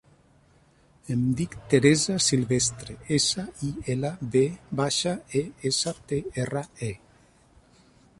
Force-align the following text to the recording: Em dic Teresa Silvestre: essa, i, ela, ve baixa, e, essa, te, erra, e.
Em 1.15 1.19
dic 1.41 1.57
Teresa 1.73 2.15
Silvestre: 2.27 2.95
essa, 3.17 3.45
i, 3.67 3.69
ela, 3.95 4.11
ve 4.37 4.43
baixa, 4.81 5.13
e, 5.41 5.43
essa, 5.73 5.95
te, 6.13 6.23
erra, 6.45 6.65
e. 6.89 6.91